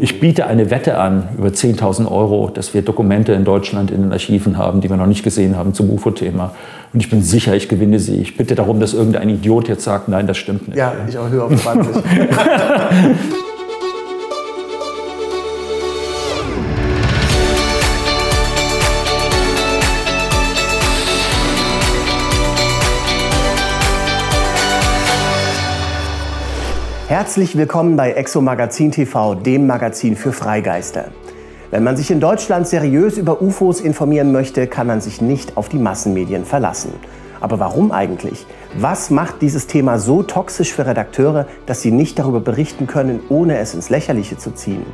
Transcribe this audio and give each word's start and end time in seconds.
Ich 0.00 0.20
biete 0.20 0.46
eine 0.46 0.70
Wette 0.70 0.98
an 0.98 1.28
über 1.36 1.48
10.000 1.48 2.10
Euro, 2.10 2.50
dass 2.52 2.74
wir 2.74 2.82
Dokumente 2.82 3.32
in 3.32 3.44
Deutschland 3.44 3.90
in 3.90 4.02
den 4.02 4.12
Archiven 4.12 4.56
haben, 4.56 4.80
die 4.80 4.88
wir 4.88 4.96
noch 4.96 5.06
nicht 5.06 5.24
gesehen 5.24 5.56
haben 5.56 5.74
zum 5.74 5.90
UFO-Thema. 5.90 6.54
Und 6.92 7.00
ich 7.00 7.10
bin 7.10 7.22
sicher, 7.22 7.54
ich 7.54 7.68
gewinne 7.68 7.98
sie. 7.98 8.20
Ich 8.20 8.36
bitte 8.36 8.54
darum, 8.54 8.80
dass 8.80 8.94
irgendein 8.94 9.28
Idiot 9.28 9.68
jetzt 9.68 9.84
sagt, 9.84 10.08
nein, 10.08 10.26
das 10.26 10.36
stimmt 10.36 10.68
nicht. 10.68 10.76
Ja, 10.76 10.94
ich 11.08 11.18
auch 11.18 11.28
höre 11.28 11.44
auf 11.44 11.62
20. 11.62 12.02
Herzlich 27.18 27.56
willkommen 27.56 27.96
bei 27.96 28.12
Exo 28.12 28.40
Magazin 28.40 28.92
TV, 28.92 29.34
dem 29.34 29.66
Magazin 29.66 30.14
für 30.14 30.30
Freigeister. 30.30 31.06
Wenn 31.72 31.82
man 31.82 31.96
sich 31.96 32.12
in 32.12 32.20
Deutschland 32.20 32.68
seriös 32.68 33.18
über 33.18 33.42
UFOs 33.42 33.80
informieren 33.80 34.30
möchte, 34.30 34.68
kann 34.68 34.86
man 34.86 35.00
sich 35.00 35.20
nicht 35.20 35.56
auf 35.56 35.68
die 35.68 35.80
Massenmedien 35.80 36.44
verlassen. 36.44 36.92
Aber 37.40 37.58
warum 37.58 37.90
eigentlich? 37.90 38.46
Was 38.76 39.10
macht 39.10 39.42
dieses 39.42 39.66
Thema 39.66 39.98
so 39.98 40.22
toxisch 40.22 40.72
für 40.72 40.86
Redakteure, 40.86 41.48
dass 41.66 41.82
sie 41.82 41.90
nicht 41.90 42.20
darüber 42.20 42.38
berichten 42.38 42.86
können, 42.86 43.18
ohne 43.30 43.58
es 43.58 43.74
ins 43.74 43.90
Lächerliche 43.90 44.38
zu 44.38 44.52
ziehen? 44.52 44.86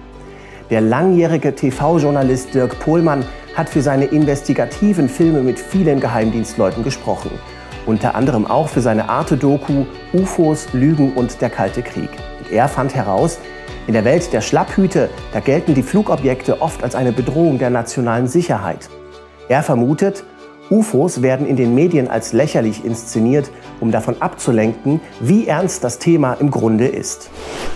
Der 0.70 0.81
langjährige 0.81 1.55
TV-Journalist 1.55 2.55
Dirk 2.55 2.79
Pohlmann 2.81 3.27
hat 3.55 3.69
für 3.69 3.83
seine 3.83 4.06
investigativen 4.06 5.11
Filme 5.11 5.43
mit 5.43 5.59
vielen 5.59 6.01
Geheimdienstleuten 6.01 6.84
gesprochen 6.84 7.33
unter 7.87 8.15
anderem 8.15 8.47
auch 8.47 8.69
für 8.69 8.80
seine 8.80 9.09
Arte-Doku 9.09 9.84
UFOs, 10.12 10.69
Lügen 10.73 11.12
und 11.15 11.41
der 11.41 11.51
Kalte 11.51 11.83
Krieg. 11.83 12.11
Und 12.38 12.52
er 12.52 12.69
fand 12.69 12.95
heraus, 12.95 13.38
in 13.87 13.92
der 13.92 14.05
Welt 14.05 14.33
der 14.33 14.41
Schlapphüte, 14.41 15.11
da 15.33 15.41
gelten 15.41 15.75
die 15.75 15.83
Flugobjekte 15.83 16.62
oft 16.62 16.83
als 16.83 16.95
eine 16.95 17.12
Bedrohung 17.12 17.59
der 17.59 17.70
nationalen 17.70 18.28
Sicherheit. 18.28 18.89
Er 19.48 19.62
vermutet, 19.62 20.25
UFOs 20.70 21.20
werden 21.20 21.47
in 21.47 21.56
den 21.56 21.75
Medien 21.75 22.09
als 22.09 22.33
lächerlich 22.33 22.84
inszeniert, 22.84 23.50
um 23.81 23.91
davon 23.91 24.16
abzulenken, 24.20 25.00
wie 25.20 25.47
ernst 25.47 25.84
das 25.84 25.98
Thema 25.98 26.33
im 26.34 26.50
Grunde 26.50 26.87
ist. 26.87 27.28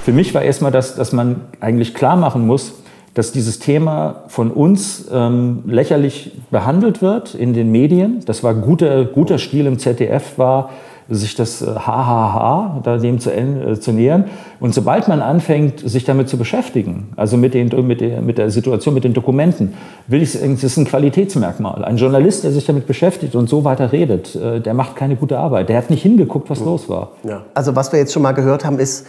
Für 0.05 0.13
mich 0.13 0.35
war 0.35 0.41
erstmal 0.41 0.73
das, 0.73 0.95
dass 0.95 1.13
man 1.13 1.43
eigentlich 1.61 1.95
klar 1.95 2.17
machen 2.17 2.47
muss, 2.47 2.83
dass 3.19 3.33
dieses 3.33 3.59
Thema 3.59 4.23
von 4.29 4.53
uns 4.53 5.07
ähm, 5.13 5.65
lächerlich 5.67 6.31
behandelt 6.53 7.03
wird 7.03 7.35
in 7.35 7.53
den 7.53 7.73
Medien. 7.73 8.21
Das 8.27 8.45
war 8.45 8.55
guter, 8.55 9.07
guter 9.07 9.39
Stil 9.39 9.67
im 9.67 9.81
ZDF 9.81 10.39
war, 10.39 10.71
sich 11.09 11.35
das 11.35 11.61
HHH 11.61 12.83
äh, 12.87 12.99
dem 13.01 13.19
zu, 13.19 13.33
äh, 13.33 13.81
zu 13.81 13.91
nähern. 13.91 14.27
Und 14.61 14.73
sobald 14.73 15.09
man 15.09 15.21
anfängt, 15.21 15.81
sich 15.81 16.05
damit 16.05 16.29
zu 16.29 16.37
beschäftigen, 16.37 17.09
also 17.17 17.37
mit, 17.37 17.55
den, 17.55 17.71
mit, 17.89 18.01
der, 18.01 18.23
mit 18.23 18.39
der 18.39 18.51
Situation, 18.51 18.95
mit 18.95 19.03
den 19.03 19.15
Dokumenten, 19.15 19.75
will 20.07 20.23
ich, 20.23 20.35
das 20.35 20.63
ist 20.63 20.77
ein 20.77 20.85
Qualitätsmerkmal. 20.85 21.85
Ein 21.85 21.97
Journalist, 21.97 22.45
der 22.45 22.53
sich 22.53 22.67
damit 22.67 22.87
beschäftigt 22.87 23.35
und 23.35 23.49
so 23.49 23.65
weiter 23.65 23.91
redet, 23.91 24.37
äh, 24.37 24.61
der 24.61 24.75
macht 24.75 24.95
keine 24.95 25.17
gute 25.17 25.41
Arbeit. 25.41 25.71
Der 25.71 25.79
hat 25.79 25.91
nicht 25.91 26.03
hingeguckt, 26.03 26.51
was 26.51 26.61
ja. 26.61 26.67
los 26.67 26.89
war. 26.89 27.11
Ja. 27.25 27.43
Also 27.53 27.75
was 27.75 27.91
wir 27.91 27.99
jetzt 27.99 28.13
schon 28.13 28.23
mal 28.23 28.31
gehört 28.31 28.65
haben, 28.65 28.79
ist, 28.79 29.07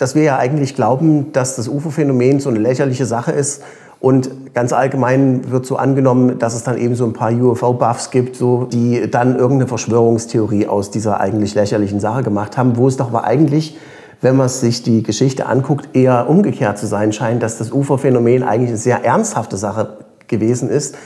dass 0.00 0.14
wir 0.14 0.22
ja 0.22 0.38
eigentlich 0.38 0.74
glauben, 0.74 1.30
dass 1.32 1.56
das 1.56 1.68
UFO-Phänomen 1.68 2.40
so 2.40 2.48
eine 2.48 2.58
lächerliche 2.58 3.04
Sache 3.04 3.32
ist. 3.32 3.62
Und 4.00 4.54
ganz 4.54 4.72
allgemein 4.72 5.50
wird 5.50 5.66
so 5.66 5.76
angenommen, 5.76 6.38
dass 6.38 6.54
es 6.54 6.62
dann 6.62 6.78
eben 6.78 6.94
so 6.94 7.04
ein 7.04 7.12
paar 7.12 7.30
UFO-Buffs 7.30 8.10
gibt, 8.10 8.34
so, 8.34 8.64
die 8.64 9.10
dann 9.10 9.36
irgendeine 9.36 9.68
Verschwörungstheorie 9.68 10.66
aus 10.66 10.90
dieser 10.90 11.20
eigentlich 11.20 11.54
lächerlichen 11.54 12.00
Sache 12.00 12.22
gemacht 12.22 12.56
haben, 12.56 12.78
wo 12.78 12.88
es 12.88 12.96
doch 12.96 13.08
aber 13.08 13.24
eigentlich, 13.24 13.76
wenn 14.22 14.36
man 14.36 14.48
sich 14.48 14.82
die 14.82 15.02
Geschichte 15.02 15.44
anguckt, 15.44 15.94
eher 15.94 16.30
umgekehrt 16.30 16.78
zu 16.78 16.86
sein 16.86 17.12
scheint, 17.12 17.42
dass 17.42 17.58
das 17.58 17.70
UFO-Phänomen 17.70 18.42
eigentlich 18.42 18.70
eine 18.70 18.78
sehr 18.78 19.04
ernsthafte 19.04 19.58
Sache 19.58 19.98
gewesen 20.28 20.70
ist 20.70 20.96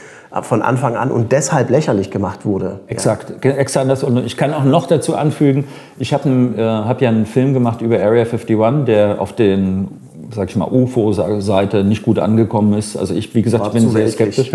von 0.41 0.61
Anfang 0.61 0.95
an 0.95 1.11
und 1.11 1.31
deshalb 1.31 1.69
lächerlich 1.69 2.11
gemacht 2.11 2.45
wurde. 2.45 2.79
Exakt, 2.87 3.43
ja. 3.43 3.51
exakt 3.51 3.89
das. 3.89 4.03
Und 4.03 4.25
ich 4.25 4.37
kann 4.37 4.53
auch 4.53 4.63
noch 4.63 4.87
dazu 4.87 5.15
anfügen, 5.15 5.65
ich 5.97 6.13
habe 6.13 6.29
äh, 6.29 6.61
hab 6.61 7.01
ja 7.01 7.09
einen 7.09 7.25
Film 7.25 7.53
gemacht 7.53 7.81
über 7.81 7.95
Area 7.99 8.23
51, 8.23 8.85
der 8.85 9.21
auf 9.21 9.33
den 9.33 9.87
sag 10.31 10.49
ich 10.49 10.55
mal, 10.55 10.67
UFO-Seite 10.67 11.83
nicht 11.83 12.03
gut 12.03 12.19
angekommen 12.19 12.73
ist. 12.73 12.97
Also 12.97 13.13
ich, 13.13 13.33
wie 13.35 13.41
gesagt, 13.41 13.63
War 13.63 13.75
ich 13.75 13.81
bin 13.81 13.89
sehr 13.89 14.07
skeptisch. 14.07 14.51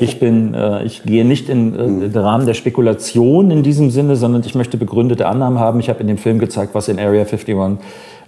Ich 0.00 0.18
bin, 0.18 0.54
äh, 0.54 0.84
ich 0.84 1.02
gehe 1.02 1.24
nicht 1.24 1.48
in 1.48 1.78
äh, 1.78 1.86
mhm. 1.86 2.12
den 2.12 2.16
Rahmen 2.16 2.46
der 2.46 2.54
Spekulation 2.54 3.50
in 3.50 3.62
diesem 3.62 3.90
Sinne, 3.90 4.16
sondern 4.16 4.42
ich 4.44 4.54
möchte 4.54 4.76
begründete 4.76 5.26
Annahmen 5.26 5.58
haben. 5.58 5.80
Ich 5.80 5.88
habe 5.88 6.00
in 6.00 6.06
dem 6.06 6.18
Film 6.18 6.38
gezeigt, 6.38 6.74
was 6.74 6.88
in 6.88 6.98
Area 6.98 7.22
51 7.22 7.56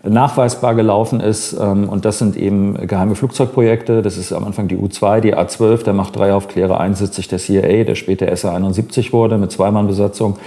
nachweisbar 0.09 0.75
gelaufen 0.75 1.21
ist. 1.21 1.57
Ähm, 1.59 1.89
und 1.89 2.05
das 2.05 2.19
sind 2.19 2.37
eben 2.37 2.87
geheime 2.87 3.15
Flugzeugprojekte. 3.15 4.03
Das 4.03 4.17
ist 4.17 4.33
am 4.33 4.45
Anfang 4.45 4.69
die 4.69 4.77
U-2, 4.77 5.21
die 5.21 5.35
A-12, 5.35 5.85
der 5.85 5.95
macht 5.95 6.17
drei 6.17 6.33
Aufklärer, 6.35 6.81
einsitzig 6.81 7.29
der 7.29 7.39
CIA, 7.39 7.85
der 7.85 7.95
später 7.95 8.35
SA-71 8.35 9.13
wurde 9.13 9.39
mit 9.39 9.53
Zweimannbesatzung. 9.53 10.39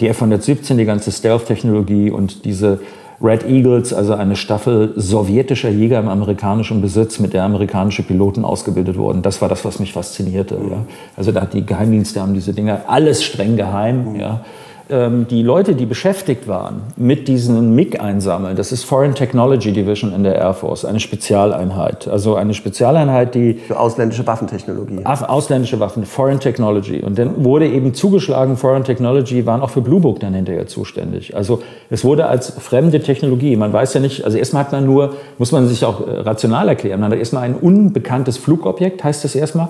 Die 0.00 0.08
F-117, 0.08 0.76
die 0.76 0.84
ganze 0.84 1.12
Stealth-Technologie 1.12 2.10
und 2.10 2.44
diese 2.44 2.80
Red 3.22 3.46
Eagles, 3.46 3.92
also 3.92 4.14
eine 4.14 4.34
Staffel 4.34 4.94
sowjetischer 4.96 5.68
Jäger 5.68 6.00
im 6.00 6.08
amerikanischen 6.08 6.80
Besitz, 6.80 7.20
mit 7.20 7.34
der 7.34 7.44
amerikanische 7.44 8.02
Piloten 8.02 8.44
ausgebildet 8.44 8.96
wurden. 8.96 9.22
Das 9.22 9.40
war 9.40 9.48
das, 9.48 9.64
was 9.64 9.78
mich 9.78 9.92
faszinierte. 9.92 10.56
Mhm. 10.56 10.70
Ja. 10.70 10.76
Also 11.16 11.30
da 11.30 11.42
hat 11.42 11.52
die 11.52 11.64
Geheimdienste 11.64 12.20
haben 12.20 12.34
diese 12.34 12.52
Dinge 12.52 12.88
alles 12.88 13.22
streng 13.22 13.56
geheim. 13.56 14.14
Mhm. 14.14 14.20
Ja 14.20 14.40
die 14.88 15.42
Leute, 15.42 15.74
die 15.74 15.86
beschäftigt 15.86 16.48
waren 16.48 16.82
mit 16.96 17.28
diesen 17.28 17.74
MIG 17.74 18.00
einsammeln, 18.00 18.56
das 18.56 18.72
ist 18.72 18.84
Foreign 18.84 19.14
Technology 19.14 19.72
Division 19.72 20.12
in 20.12 20.22
der 20.24 20.34
Air 20.34 20.54
Force, 20.54 20.84
eine 20.84 21.00
Spezialeinheit. 21.00 22.08
Also 22.08 22.34
eine 22.34 22.54
Spezialeinheit, 22.54 23.34
die... 23.34 23.54
Für 23.54 23.78
ausländische 23.78 24.26
Waffentechnologie. 24.26 25.04
Ausländische 25.04 25.80
Waffen, 25.80 26.04
Foreign 26.04 26.40
Technology. 26.40 27.00
Und 27.00 27.18
dann 27.18 27.44
wurde 27.44 27.68
eben 27.68 27.94
zugeschlagen, 27.94 28.56
Foreign 28.56 28.84
Technology 28.84 29.46
waren 29.46 29.60
auch 29.60 29.70
für 29.70 29.80
Blue 29.80 30.00
Book 30.00 30.20
dann 30.20 30.34
hinterher 30.34 30.66
zuständig. 30.66 31.34
Also 31.36 31.62
es 31.90 32.04
wurde 32.04 32.26
als 32.26 32.50
fremde 32.50 33.00
Technologie, 33.00 33.56
man 33.56 33.72
weiß 33.72 33.94
ja 33.94 34.00
nicht, 34.00 34.24
also 34.24 34.38
erstmal 34.38 34.64
hat 34.64 34.72
man 34.72 34.84
nur, 34.84 35.14
muss 35.38 35.52
man 35.52 35.66
sich 35.68 35.84
auch 35.84 36.06
äh, 36.06 36.10
rational 36.20 36.68
erklären, 36.68 37.00
man 37.00 37.12
hat 37.12 37.18
erstmal 37.18 37.44
ein 37.44 37.54
unbekanntes 37.54 38.36
Flugobjekt, 38.38 39.04
heißt 39.04 39.24
das 39.24 39.34
erstmal, 39.34 39.68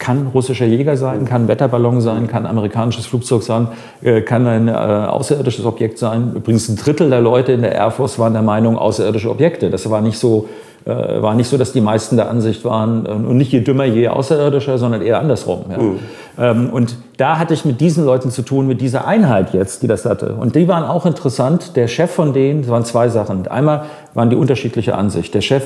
kann 0.00 0.28
russischer 0.34 0.66
Jäger 0.66 0.96
sein, 0.96 1.26
kann 1.26 1.46
Wetterballon 1.46 2.00
sein, 2.00 2.26
kann 2.26 2.46
amerikanisches 2.46 3.06
Flugzeug 3.06 3.42
sein, 3.44 3.68
äh, 4.02 4.22
kann 4.22 4.46
ein 4.48 4.66
äh, 4.66 4.72
außerirdisches 4.72 5.64
Objekt 5.64 5.98
sein. 5.98 6.32
Übrigens 6.34 6.68
ein 6.68 6.76
Drittel 6.76 7.10
der 7.10 7.20
Leute 7.20 7.52
in 7.52 7.60
der 7.60 7.72
Air 7.72 7.92
Force 7.92 8.18
waren 8.18 8.32
der 8.32 8.42
Meinung 8.42 8.76
außerirdische 8.76 9.30
Objekte. 9.30 9.70
Das 9.70 9.88
war 9.88 10.00
nicht 10.00 10.18
so, 10.18 10.48
äh, 10.86 10.90
war 10.90 11.34
nicht 11.34 11.48
so, 11.48 11.58
dass 11.58 11.72
die 11.72 11.82
meisten 11.82 12.16
der 12.16 12.30
Ansicht 12.30 12.64
waren 12.64 13.04
äh, 13.06 13.10
und 13.10 13.36
nicht 13.36 13.52
je 13.52 13.60
dümmer, 13.60 13.84
je 13.84 14.08
außerirdischer, 14.08 14.78
sondern 14.78 15.02
eher 15.02 15.20
andersrum. 15.20 15.66
Ja. 15.70 15.78
Mhm. 15.78 15.98
Ähm, 16.38 16.70
und 16.70 16.96
da 17.18 17.38
hatte 17.38 17.52
ich 17.52 17.66
mit 17.66 17.82
diesen 17.82 18.06
Leuten 18.06 18.30
zu 18.30 18.40
tun, 18.40 18.66
mit 18.66 18.80
dieser 18.80 19.06
Einheit 19.06 19.52
jetzt, 19.52 19.82
die 19.82 19.86
das 19.86 20.06
hatte. 20.06 20.34
Und 20.34 20.56
die 20.56 20.66
waren 20.66 20.84
auch 20.84 21.04
interessant. 21.04 21.76
Der 21.76 21.86
Chef 21.86 22.10
von 22.10 22.32
denen, 22.32 22.62
das 22.62 22.70
waren 22.70 22.86
zwei 22.86 23.10
Sachen. 23.10 23.46
Einmal 23.48 23.84
waren 24.14 24.30
die 24.30 24.36
unterschiedliche 24.36 24.94
Ansicht. 24.94 25.34
Der 25.34 25.42
Chef 25.42 25.64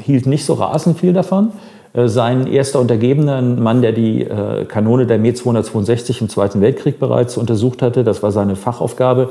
hielt 0.00 0.26
nicht 0.26 0.44
so 0.44 0.54
rasend 0.54 0.98
viel 0.98 1.12
davon. 1.12 1.52
Äh, 1.96 2.08
sein 2.08 2.46
erster 2.46 2.78
Untergebener, 2.78 3.36
ein 3.36 3.62
Mann, 3.62 3.80
der 3.80 3.92
die 3.92 4.22
äh, 4.22 4.64
Kanone 4.66 5.06
der 5.06 5.18
Me 5.18 5.32
262 5.32 6.20
im 6.20 6.28
Zweiten 6.28 6.60
Weltkrieg 6.60 6.98
bereits 6.98 7.36
untersucht 7.36 7.80
hatte, 7.80 8.04
das 8.04 8.22
war 8.22 8.32
seine 8.32 8.54
Fachaufgabe, 8.54 9.30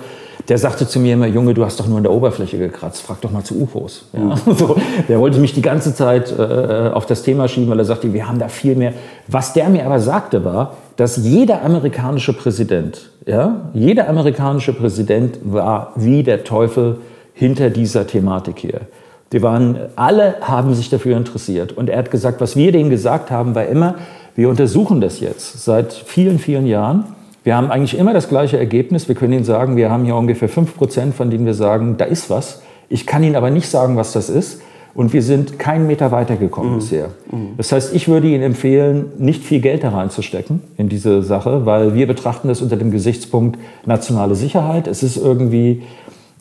der 0.50 0.58
sagte 0.58 0.88
zu 0.88 1.00
mir 1.00 1.14
immer, 1.14 1.28
Junge, 1.28 1.54
du 1.54 1.64
hast 1.64 1.80
doch 1.80 1.88
nur 1.88 1.98
an 1.98 2.04
der 2.04 2.12
Oberfläche 2.12 2.58
gekratzt, 2.58 3.02
frag 3.02 3.22
doch 3.22 3.32
mal 3.32 3.44
zu 3.44 3.62
UFOs. 3.62 4.06
Ja, 4.14 4.20
mhm. 4.20 4.36
so, 4.56 4.76
der 5.08 5.20
wollte 5.20 5.40
mich 5.40 5.54
die 5.54 5.62
ganze 5.62 5.94
Zeit 5.94 6.34
äh, 6.38 6.90
auf 6.92 7.06
das 7.06 7.22
Thema 7.22 7.48
schieben, 7.48 7.70
weil 7.70 7.80
er 7.80 7.86
sagte, 7.86 8.14
wir 8.14 8.28
haben 8.28 8.40
da 8.40 8.48
viel 8.48 8.76
mehr. 8.76 8.94
Was 9.28 9.54
der 9.54 9.70
mir 9.70 9.86
aber 9.86 10.00
sagte 10.00 10.44
war, 10.44 10.74
dass 10.96 11.18
jeder 11.18 11.62
amerikanische 11.64 12.34
Präsident, 12.34 13.10
ja, 13.28 13.70
jeder 13.74 14.08
amerikanische 14.10 14.74
Präsident 14.74 15.40
war 15.44 15.92
wie 15.96 16.24
der 16.24 16.44
Teufel 16.44 16.98
hinter 17.34 17.70
dieser 17.70 18.08
Thematik 18.08 18.60
hier. 18.60 18.82
Die 19.32 19.42
waren, 19.42 19.78
alle 19.96 20.36
haben 20.42 20.74
sich 20.74 20.90
dafür 20.90 21.18
interessiert. 21.18 21.72
Und 21.74 21.90
er 21.90 21.98
hat 21.98 22.12
gesagt, 22.12 22.42
was 22.42 22.56
wir 22.56 22.72
denen 22.72 22.90
gesagt 22.90 23.32
haben, 23.32 23.56
war 23.56 23.66
immer, 23.66 23.96
wir 24.36 24.50
untersuchen 24.50 25.02
das 25.02 25.20
jetzt 25.20 25.64
seit 25.64 25.94
vielen, 25.94 26.40
vielen 26.40 26.68
Jahren. 26.68 27.06
Wir 27.44 27.56
haben 27.56 27.72
eigentlich 27.72 27.98
immer 27.98 28.14
das 28.14 28.28
gleiche 28.28 28.58
Ergebnis. 28.58 29.08
Wir 29.08 29.16
können 29.16 29.34
Ihnen 29.34 29.44
sagen, 29.44 29.78
wir 29.78 29.90
haben 29.90 30.04
hier 30.04 30.16
ungefähr 30.16 30.50
5 30.50 30.76
Prozent, 30.76 31.16
von 31.16 31.30
denen 31.30 31.46
wir 31.46 31.54
sagen, 31.54 31.96
da 31.98 32.06
ist 32.06 32.30
was. 32.30 32.62
Ich 32.90 33.06
kann 33.06 33.24
Ihnen 33.24 33.36
aber 33.36 33.50
nicht 33.50 33.70
sagen, 33.70 33.98
was 33.98 34.14
das 34.14 34.30
ist. 34.30 34.62
Und 34.96 35.12
wir 35.12 35.22
sind 35.22 35.60
keinen 35.60 35.88
Meter 35.88 36.12
weitergekommen 36.12 36.72
mhm. 36.72 36.76
bisher. 36.78 37.10
Mhm. 37.30 37.50
Das 37.58 37.72
heißt, 37.72 37.94
ich 37.94 38.08
würde 38.08 38.28
Ihnen 38.28 38.42
empfehlen, 38.42 39.12
nicht 39.18 39.44
viel 39.44 39.60
Geld 39.60 39.84
da 39.84 39.90
reinzustecken 39.90 40.62
in 40.78 40.88
diese 40.88 41.22
Sache, 41.22 41.66
weil 41.66 41.94
wir 41.94 42.08
betrachten 42.08 42.48
das 42.48 42.62
unter 42.62 42.78
dem 42.78 42.92
Gesichtspunkt 42.92 43.60
nationale 43.86 44.36
Sicherheit. 44.36 44.88
Es 44.88 45.04
ist 45.04 45.18
irgendwie 45.18 45.84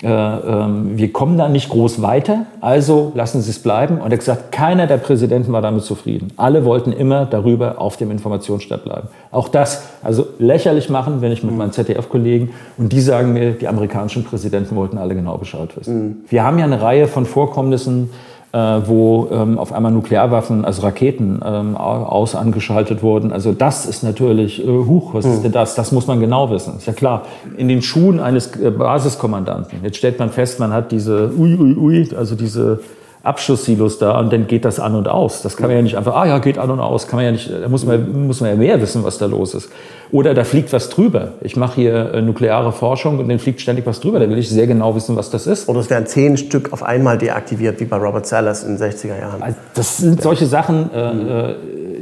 wir 0.01 1.13
kommen 1.13 1.39
da 1.39 1.49
nicht 1.49 1.71
groß 1.71 2.03
weiter, 2.03 2.47
also 2.61 3.13
lassen 3.15 3.41
Sie 3.41 3.51
es 3.51 3.61
bleiben. 3.61 3.99
Und 3.99 4.07
er 4.07 4.13
hat 4.13 4.19
gesagt, 4.19 4.53
keiner 4.53 4.87
der 4.87 4.99
Präsidenten 4.99 5.53
war 5.53 5.63
damit 5.63 5.85
zufrieden. 5.85 6.33
Alle 6.37 6.65
wollten 6.65 6.93
immer 6.93 7.25
darüber 7.27 7.81
auf 7.81 7.97
dem 7.97 8.11
Informationsstand 8.11 8.85
bleiben. 8.85 9.09
Auch 9.31 9.49
das, 9.49 9.85
also 10.03 10.27
lächerlich 10.39 10.91
machen, 10.91 11.23
wenn 11.23 11.33
ich 11.33 11.43
mit 11.43 11.57
meinen 11.57 11.73
ZDF-Kollegen 11.73 12.51
und 12.77 12.93
die 12.93 13.01
sagen 13.01 13.33
mir, 13.33 13.53
die 13.53 13.69
amerikanischen 13.69 14.25
Präsidenten 14.25 14.77
wollten 14.77 14.99
alle 14.99 15.15
genau 15.15 15.39
Bescheid 15.39 15.71
wissen. 15.77 16.07
Mhm. 16.07 16.17
Wir 16.29 16.43
haben 16.45 16.59
ja 16.59 16.65
eine 16.65 16.83
Reihe 16.83 17.07
von 17.07 17.25
Vorkommnissen, 17.25 18.11
wo 18.57 19.29
ähm, 19.33 19.59
auf 19.59 19.73
einmal 19.73 19.91
Nuklearwaffen, 19.91 20.65
also 20.65 20.83
Raketen, 20.83 21.41
ähm, 21.45 21.77
aus 21.77 22.35
angeschaltet 22.37 23.03
wurden. 23.03 23.33
Also 23.33 23.53
das 23.53 23.85
ist 23.85 24.05
natürlich, 24.05 24.65
äh, 24.65 24.69
huch, 24.69 25.13
was 25.13 25.25
ist 25.25 25.37
hm. 25.37 25.43
denn 25.43 25.53
das? 25.53 25.75
Das 25.75 25.91
muss 25.91 26.07
man 26.07 26.21
genau 26.21 26.51
wissen. 26.51 26.77
Ist 26.77 26.87
ja 26.87 26.93
klar. 26.93 27.23
In 27.57 27.69
den 27.69 27.83
Schuhen 27.83 28.21
eines 28.21 28.55
äh, 28.57 28.71
Basiskommandanten. 28.71 29.81
Jetzt 29.83 29.97
stellt 29.97 30.19
man 30.19 30.31
fest, 30.31 30.61
man 30.61 30.73
hat 30.73 30.93
diese 30.93 31.33
Ui, 31.37 31.55
Ui, 31.55 31.77
Ui, 31.77 32.09
also 32.17 32.37
diese 32.37 32.81
Abschlusssilos 33.25 33.99
da 33.99 34.21
und 34.21 34.31
dann 34.33 34.47
geht 34.47 34.67
das 34.67 34.79
an 34.79 34.95
und 34.95 35.09
aus. 35.09 35.41
Das 35.41 35.57
kann 35.57 35.69
man 35.69 35.77
ja 35.77 35.83
nicht 35.83 35.97
einfach, 35.97 36.15
ah 36.15 36.27
ja, 36.27 36.39
geht 36.39 36.59
an 36.59 36.71
und 36.71 36.79
aus, 36.79 37.09
kann 37.09 37.17
man 37.17 37.25
ja 37.25 37.33
nicht, 37.33 37.51
da 37.51 37.69
muss 37.69 37.87
man, 37.87 38.27
muss 38.27 38.43
man 38.43 38.51
ja 38.51 38.57
mehr 38.57 38.81
wissen, 38.83 39.03
was 39.03 39.17
da 39.17 39.25
los 39.25 39.55
ist. 39.55 39.71
Oder 40.13 40.35
da 40.35 40.45
fliegt 40.45 40.75
was 40.75 40.91
drüber. 40.91 41.33
Ich 41.41 41.57
mache 41.57 41.77
hier 41.77 42.13
äh, 42.13 42.21
nukleare 42.21 42.71
Forschung 42.71 43.19
und 43.19 43.29
dann 43.31 43.39
fliegt 43.39 43.63
ständig 43.63 43.87
was 43.87 44.01
drüber. 44.01 44.21
Da 44.21 44.29
will 44.29 44.37
ich 44.37 44.51
sehr 44.51 44.67
genau 44.67 44.95
wissen, 44.95 45.17
was 45.17 45.31
das 45.31 45.47
ist. 45.47 45.71
Oder 45.71 45.81
es 45.81 45.89
werden 45.89 46.07
zehn 46.07 46.37
Stück 46.37 46.75
auf 46.75 46.83
einmal 46.83 47.17
deaktiviert, 47.17 47.81
wie 47.81 47.87
bei 47.87 47.97
Robert 47.97 48.27
Sellers 48.27 48.63
in 48.63 48.77
den 48.77 48.91
60er 48.91 49.19
Jahren. 49.19 49.43
Also 49.43 49.57
das 49.75 49.97
sind 49.97 50.21
solche 50.21 50.45
Sachen, 50.45 50.91
äh, 50.93 51.51
äh, 51.51 51.55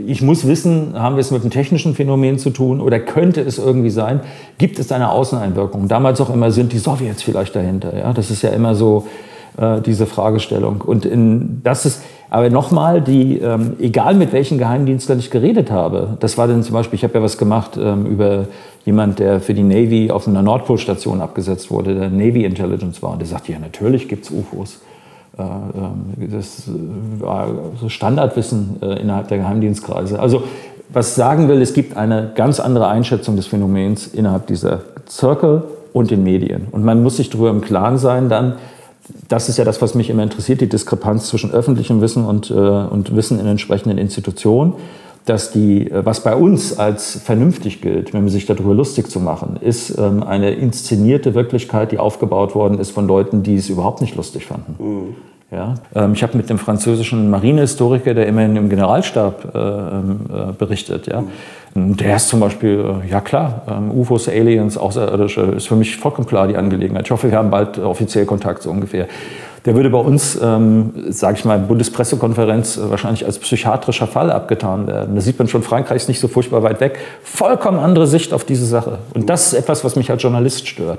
ich 0.09 0.23
muss 0.23 0.49
wissen, 0.49 0.95
haben 1.01 1.15
wir 1.15 1.21
es 1.21 1.31
mit 1.31 1.43
einem 1.43 1.53
technischen 1.53 1.95
Phänomen 1.95 2.39
zu 2.39 2.51
tun 2.51 2.81
oder 2.81 2.99
könnte 2.99 3.41
es 3.41 3.59
irgendwie 3.59 3.91
sein? 3.91 4.21
Gibt 4.59 4.81
es 4.81 4.91
eine 4.91 5.13
Außeneinwirkung? 5.13 5.87
Damals 5.87 6.21
auch 6.21 6.35
immer, 6.35 6.51
sind 6.51 6.73
die 6.73 6.79
Sowjets 6.79 7.23
vielleicht 7.23 7.55
dahinter? 7.55 7.97
Ja, 7.97 8.13
das 8.13 8.33
ist 8.33 8.43
ja 8.43 8.51
immer 8.51 8.75
so, 8.75 9.07
äh, 9.57 9.81
diese 9.81 10.07
Fragestellung. 10.07 10.81
Und 10.81 11.05
in, 11.05 11.61
das 11.63 11.87
ist 11.87 12.03
aber 12.31 12.49
nochmal, 12.49 13.03
die, 13.03 13.39
ähm, 13.39 13.75
egal 13.79 14.15
mit 14.15 14.33
welchen 14.33 14.57
Geheimdienstlern 14.57 15.19
ich 15.19 15.31
geredet 15.31 15.71
habe, 15.71 16.17
das 16.21 16.39
war 16.39 16.49
dann 16.49 16.63
zum 16.63 16.73
Beispiel, 16.73 16.97
ich 16.97 17.05
habe 17.05 17.15
ja 17.15 17.23
was 17.23 17.37
gemacht 17.37 17.79
ähm, 17.81 18.07
über 18.07 18.47
jemand, 18.87 19.19
der 19.19 19.41
für 19.41 19.55
die 19.55 19.63
Navy 19.63 20.11
auf 20.11 20.27
einer 20.27 20.43
Nordpolstation 20.43 21.21
abgesetzt 21.21 21.71
wurde, 21.71 21.95
der 21.95 22.09
Navy 22.09 22.45
Intelligence 22.45 23.03
war. 23.03 23.13
Und 23.13 23.21
der 23.21 23.29
sagte, 23.29 23.53
ja, 23.53 23.59
natürlich 23.59 24.09
gibt 24.09 24.25
es 24.25 24.31
UFOs. 24.31 24.81
Äh, 25.39 25.43
ähm, 25.43 26.31
das 26.31 26.63
war 27.19 27.49
so 27.81 27.89
Standardwissen 27.89 28.77
äh, 28.83 29.01
innerhalb 29.01 29.29
der 29.29 29.39
Geheimdienstkreise. 29.39 30.19
Also 30.19 30.45
was 30.93 31.11
ich 31.11 31.15
sagen 31.15 31.49
will, 31.49 31.63
es 31.63 31.73
gibt 31.73 31.97
eine 31.97 32.33
ganz 32.35 32.61
andere 32.61 32.89
Einschätzung 32.89 33.37
des 33.37 33.47
Phänomens 33.47 34.07
innerhalb 34.07 34.47
dieser 34.47 34.81
Zirkel 35.07 35.63
und 35.93 36.11
den 36.11 36.23
Medien. 36.23 36.67
Und 36.71 36.85
man 36.85 37.03
muss 37.03 37.17
sich 37.17 37.31
darüber 37.31 37.51
im 37.51 37.63
Klaren 37.63 37.99
sein, 37.99 38.29
dann, 38.29 38.55
das 39.29 39.49
ist 39.49 39.59
ja 39.59 39.65
das, 39.65 39.81
was 39.83 39.95
mich 39.95 40.11
immer 40.11 40.23
interessiert, 40.23 40.61
die 40.61 40.69
Diskrepanz 40.69 41.29
zwischen 41.29 41.53
öffentlichem 41.53 42.01
Wissen 42.01 42.25
und, 42.25 42.51
äh, 42.51 42.55
und 42.55 43.15
Wissen 43.17 43.39
in 43.39 43.47
entsprechenden 43.47 43.99
Institutionen. 43.99 44.75
Dass 45.25 45.53
die, 45.53 45.89
äh, 45.89 46.05
was 46.05 46.25
bei 46.25 46.35
uns 46.35 46.79
als 46.79 47.21
vernünftig 47.23 47.81
gilt, 47.81 48.13
wenn 48.13 48.23
man 48.23 48.31
sich 48.31 48.47
darüber 48.47 48.75
lustig 48.75 49.09
zu 49.09 49.21
machen, 49.21 49.57
ist 49.61 49.97
ähm, 49.97 50.23
eine 50.25 50.51
inszenierte 50.51 51.35
Wirklichkeit, 51.35 51.93
die 51.93 51.99
aufgebaut 51.99 52.57
worden 52.57 52.81
ist 52.81 52.91
von 52.91 53.07
Leuten, 53.07 53.45
die 53.45 53.55
es 53.55 53.69
überhaupt 53.69 54.01
nicht 54.01 54.17
lustig 54.17 54.47
fanden. 54.47 54.75
Mhm. 54.79 55.17
Ja, 55.53 55.75
ähm, 55.95 56.15
ich 56.15 56.23
habe 56.23 56.37
mit 56.37 56.49
dem 56.49 56.59
französischen 56.59 57.29
Marinehistoriker, 57.29 58.15
der 58.15 58.27
immerhin 58.27 58.57
im 58.57 58.71
Generalstab 58.71 59.55
äh, 59.55 59.59
ähm, 59.59 60.21
äh, 60.33 60.53
berichtet, 60.53 61.07
ja. 61.07 61.23
Der 61.75 62.17
ist 62.17 62.29
zum 62.29 62.41
Beispiel, 62.41 62.85
äh, 63.05 63.11
ja 63.11 63.21
klar, 63.21 63.63
ähm, 63.67 63.91
UFOs, 63.91 64.29
Aliens, 64.29 64.77
Außerirdische, 64.77 65.41
ist 65.57 65.69
für 65.69 65.77
mich 65.77 65.97
vollkommen 65.97 66.27
klar 66.27 66.47
die 66.47 66.57
Angelegenheit. 66.57 67.07
Ich 67.07 67.11
hoffe, 67.11 67.31
wir 67.31 67.39
haben 67.39 67.51
bald 67.51 67.79
offiziell 67.79 68.27
Kontakt 68.27 68.63
so 68.63 68.71
ungefähr. 68.71 69.07
Der 69.65 69.75
würde 69.75 69.89
bei 69.91 69.99
uns, 69.99 70.39
ähm, 70.43 70.93
sage 71.09 71.39
ich 71.39 71.45
mal, 71.45 71.59
Bundespressekonferenz 71.59 72.77
äh, 72.77 72.91
wahrscheinlich 72.91 73.25
als 73.25 73.39
psychiatrischer 73.39 74.07
Fall 74.07 74.31
abgetan 74.31 74.87
werden. 74.87 75.15
Da 75.15 75.21
sieht 75.23 75.39
man 75.39 75.49
schon, 75.49 75.63
Frankreich 75.63 76.03
ist 76.03 76.09
nicht 76.09 76.21
so 76.21 76.29
furchtbar 76.29 76.63
weit 76.63 76.81
weg. 76.81 76.99
Vollkommen 77.23 77.79
andere 77.79 78.07
Sicht 78.07 78.35
auf 78.35 78.45
diese 78.45 78.67
Sache. 78.67 78.99
Und 79.15 79.31
das 79.31 79.47
ist 79.47 79.55
etwas, 79.55 79.83
was 79.83 79.97
mich 79.97 80.11
als 80.11 80.23
Journalist 80.23 80.69
stört. 80.69 80.99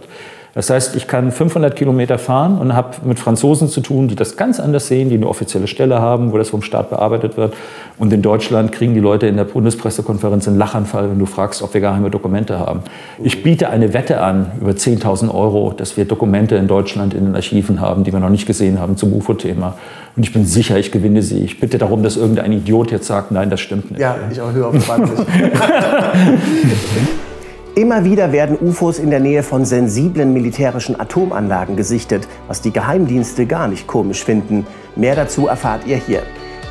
Das 0.56 0.70
heißt, 0.70 0.96
ich 0.96 1.08
kann 1.08 1.32
500 1.32 1.76
Kilometer 1.76 2.20
fahren 2.20 2.60
und 2.60 2.76
habe 2.76 2.98
mit 3.06 3.18
Franzosen 3.18 3.70
zu 3.70 3.82
tun, 3.82 4.08
die 4.08 4.16
das 4.16 4.38
ganz 4.38 4.60
anders 4.60 4.88
sehen, 4.88 5.10
die 5.10 5.16
eine 5.16 5.28
offizielle 5.28 5.66
Stelle 5.66 6.00
haben, 6.00 6.32
wo 6.32 6.38
das 6.38 6.50
vom 6.50 6.62
Staat 6.62 6.92
bearbeitet 6.92 7.38
wird. 7.38 7.56
Und 7.98 8.14
in 8.14 8.22
Deutschland 8.22 8.72
kriegen 8.72 8.94
die 8.94 9.00
Leute 9.00 9.26
in 9.26 9.36
der 9.36 9.46
Bundespressekonferenz 9.46 10.48
einen 10.48 10.60
Lachanfall, 10.60 11.10
wenn 11.10 11.18
du 11.18 11.26
fragst, 11.26 11.64
ob 11.64 11.74
wir 11.74 11.82
geheime 11.82 12.12
Dokumente 12.12 12.60
haben. 12.60 12.82
Ich 13.24 13.42
biete 13.42 13.70
eine 13.70 13.94
Wette 13.94 14.22
an 14.22 14.52
über 14.62 14.72
10.000 14.72 15.34
Euro, 15.34 15.74
dass 15.76 15.98
wir 15.98 16.06
Dokumente 16.06 16.56
in 16.56 16.68
Deutschland 16.68 17.16
in 17.16 17.26
den 17.26 17.36
Archiven 17.36 17.82
haben, 17.82 18.04
die 18.04 18.14
wir 18.14 18.20
noch 18.20 18.30
nicht 18.30 18.46
gesehen 18.46 18.80
haben 18.80 18.96
zum 18.96 19.12
UFO-Thema. 19.12 19.74
Und 20.16 20.22
ich 20.22 20.34
bin 20.34 20.46
sicher, 20.46 20.78
ich 20.78 20.92
gewinne 20.92 21.24
sie. 21.24 21.40
Ich 21.40 21.60
bitte 21.60 21.80
darum, 21.80 22.04
dass 22.04 22.16
irgendein 22.16 22.52
Idiot 22.52 22.92
jetzt 22.92 23.08
sagt, 23.08 23.32
nein, 23.32 23.50
das 23.50 23.60
stimmt 23.60 23.90
nicht. 23.90 24.02
Ja, 24.02 24.18
ich 24.32 24.38
erhöhe 24.38 24.68
auf 24.68 24.78
20. 24.78 25.18
Immer 27.76 28.06
wieder 28.06 28.32
werden 28.32 28.56
UFOs 28.62 29.00
in 29.00 29.10
der 29.10 29.20
Nähe 29.20 29.42
von 29.42 29.66
sensiblen 29.66 30.32
militärischen 30.32 31.00
Atomanlagen 31.00 31.76
gesichtet, 31.76 32.28
was 32.48 32.62
die 32.62 32.72
Geheimdienste 32.72 33.48
gar 33.48 33.68
nicht 33.68 33.88
komisch 33.88 34.24
finden. 34.24 34.68
Mehr 34.96 35.16
dazu 35.16 35.48
erfahrt 35.48 35.88
ihr 35.88 35.98
hier. 35.98 36.22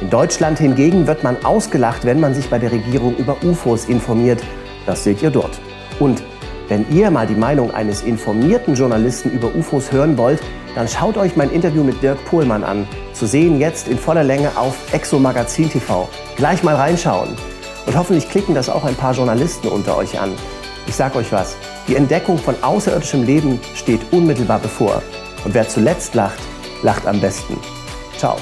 In 0.01 0.11
Deutschland 0.11 0.61
hingegen 0.61 1.09
wird 1.09 1.25
man 1.25 1.45
ausgelacht, 1.45 2.05
wenn 2.05 2.21
man 2.21 2.35
sich 2.35 2.49
bei 2.49 2.61
der 2.61 2.71
Regierung 2.71 3.17
über 3.17 3.37
UFOs 3.43 3.87
informiert. 3.87 4.45
Das 4.87 5.03
seht 5.03 5.23
ihr 5.23 5.31
dort. 5.31 5.61
Und 5.99 6.23
wenn 6.69 6.87
ihr 6.93 7.11
mal 7.11 7.27
die 7.27 7.35
Meinung 7.35 7.73
eines 7.73 8.03
informierten 8.03 8.77
Journalisten 8.77 9.33
über 9.33 9.53
UFOs 9.57 9.91
hören 9.91 10.17
wollt, 10.17 10.41
dann 10.77 10.87
schaut 10.87 11.17
euch 11.17 11.35
mein 11.35 11.51
Interview 11.51 11.83
mit 11.83 12.01
Dirk 12.01 12.25
Pohlmann 12.27 12.63
an. 12.63 12.87
Zu 13.13 13.27
sehen 13.27 13.59
jetzt 13.59 13.89
in 13.89 13.99
voller 13.99 14.23
Länge 14.23 14.53
auf 14.55 14.77
Exo 14.95 15.19
Magazin 15.19 15.69
TV. 15.69 16.09
Gleich 16.37 16.63
mal 16.63 16.77
reinschauen. 16.77 17.31
Und 17.87 17.97
hoffentlich 17.97 18.31
klicken 18.31 18.55
das 18.55 18.69
auch 18.69 18.85
ein 18.85 18.95
paar 18.95 19.15
Journalisten 19.15 19.67
unter 19.67 19.97
euch 19.97 20.21
an. 20.21 20.31
Ich 20.87 20.97
sag 20.97 21.15
euch 21.17 21.33
was, 21.33 21.57
die 21.89 21.97
Entdeckung 21.97 22.39
von 22.39 22.55
außerirdischem 22.63 23.23
Leben 23.23 23.61
steht 23.75 24.01
unmittelbar 24.13 24.59
bevor. 24.59 25.03
Und 25.45 25.55
wer 25.55 25.69
zuletzt 25.69 26.15
lacht, 26.15 26.39
lacht 26.83 27.07
am 27.07 27.21
besten. 27.21 27.59
Ciao. 28.17 28.37